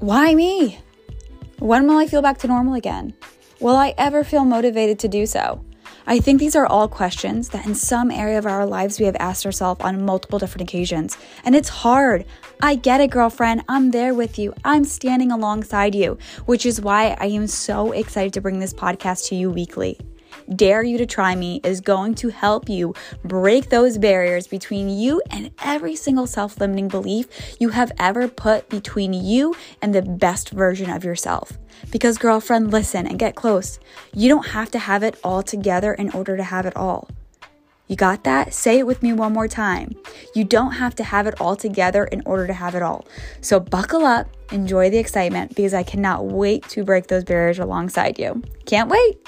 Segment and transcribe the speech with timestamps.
[0.00, 0.78] Why me?
[1.58, 3.12] When will I feel back to normal again?
[3.60, 5.62] Will I ever feel motivated to do so?
[6.06, 9.16] I think these are all questions that in some area of our lives we have
[9.20, 11.18] asked ourselves on multiple different occasions.
[11.44, 12.24] And it's hard.
[12.62, 13.62] I get it, girlfriend.
[13.68, 14.54] I'm there with you.
[14.64, 19.28] I'm standing alongside you, which is why I am so excited to bring this podcast
[19.28, 19.98] to you weekly.
[20.54, 22.94] Dare You to Try Me is going to help you
[23.24, 27.28] break those barriers between you and every single self limiting belief
[27.60, 31.58] you have ever put between you and the best version of yourself.
[31.92, 33.78] Because, girlfriend, listen and get close.
[34.12, 37.08] You don't have to have it all together in order to have it all.
[37.86, 38.54] You got that?
[38.54, 39.96] Say it with me one more time.
[40.34, 43.04] You don't have to have it all together in order to have it all.
[43.40, 48.18] So buckle up, enjoy the excitement because I cannot wait to break those barriers alongside
[48.18, 48.42] you.
[48.64, 49.18] Can't wait.